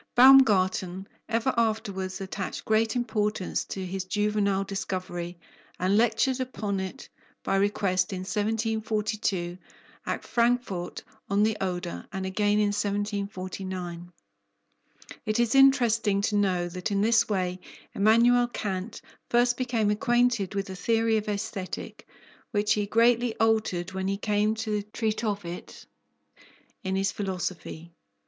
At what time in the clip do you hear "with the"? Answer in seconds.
20.55-20.75